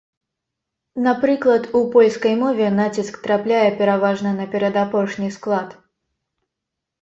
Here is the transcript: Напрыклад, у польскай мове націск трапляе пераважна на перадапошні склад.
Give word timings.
Напрыклад, 1.07 1.67
у 1.79 1.81
польскай 1.95 2.33
мове 2.43 2.69
націск 2.79 3.19
трапляе 3.27 3.67
пераважна 3.83 4.29
на 4.39 4.49
перадапошні 4.55 5.29
склад. 5.37 5.77